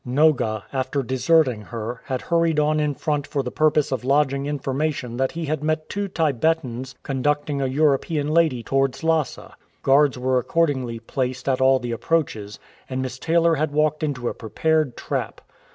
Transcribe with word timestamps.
Noga, 0.07 0.63
after 0.73 1.03
deserting 1.03 1.61
her, 1.65 2.01
had 2.05 2.23
hurried 2.23 2.59
on 2.59 2.79
in 2.79 2.95
front 2.95 3.27
for 3.27 3.43
the 3.43 3.51
purpose 3.51 3.91
of 3.91 4.03
lodging 4.03 4.45
informa 4.45 4.91
tion 4.91 5.17
that 5.17 5.33
he 5.33 5.45
had 5.45 5.63
met 5.63 5.89
two 5.89 6.07
Tibetans 6.07 6.95
conducting 7.03 7.61
a 7.61 7.67
European 7.67 8.27
lady 8.29 8.63
towards 8.63 9.03
Lhasa, 9.03 9.53
Guards 9.83 10.17
were 10.17 10.39
accordingly 10.39 10.97
placed 10.97 11.47
at 11.47 11.61
all 11.61 11.77
the 11.77 11.91
approaches, 11.91 12.57
and 12.89 12.99
Miss 13.03 13.19
Taylor 13.19 13.53
had 13.53 13.69
walked 13.73 14.01
into 14.01 14.27
a 14.27 14.33
prepared 14.33 14.97
trap. 14.97 15.39